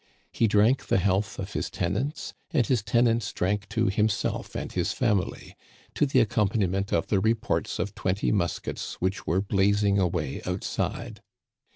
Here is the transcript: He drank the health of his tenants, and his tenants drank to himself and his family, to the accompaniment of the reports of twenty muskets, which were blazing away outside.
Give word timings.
He 0.31 0.47
drank 0.47 0.87
the 0.87 0.97
health 0.97 1.37
of 1.37 1.53
his 1.53 1.69
tenants, 1.69 2.33
and 2.49 2.65
his 2.65 2.81
tenants 2.81 3.31
drank 3.31 3.69
to 3.69 3.85
himself 3.87 4.55
and 4.55 4.71
his 4.71 4.93
family, 4.93 5.53
to 5.93 6.07
the 6.07 6.21
accompaniment 6.21 6.91
of 6.91 7.05
the 7.05 7.19
reports 7.19 7.77
of 7.77 7.93
twenty 7.93 8.31
muskets, 8.31 8.95
which 8.95 9.27
were 9.27 9.41
blazing 9.41 9.99
away 9.99 10.41
outside. 10.43 11.21